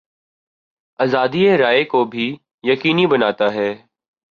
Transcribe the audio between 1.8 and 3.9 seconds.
کو بھی یقینی بناتا ہے۔